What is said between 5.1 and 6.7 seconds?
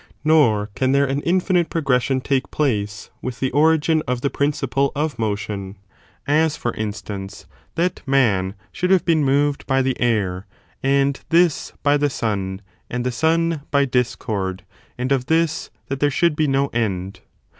motion; as,